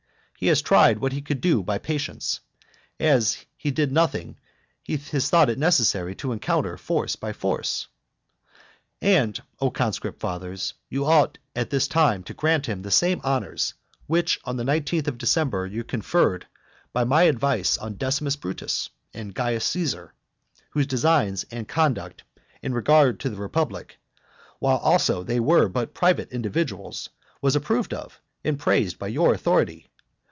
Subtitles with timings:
[0.37, 2.39] He has tried what he could do by patience,
[2.99, 4.39] as he did nothing
[4.81, 7.85] he has thought it necessary to encounter force by force.
[9.03, 13.75] And, O conscript fathers, you ought at this time to grant him the same honours
[14.07, 16.47] which on the nineteenth of December you conferred
[16.91, 20.15] by my advice on Decimus Brutus and Caius Caesar,
[20.71, 22.23] whose designs and conduct
[22.63, 23.99] in regard to the republic,
[24.57, 27.09] while they also were but private individuals,
[27.43, 29.85] was approved of and praised by your authority.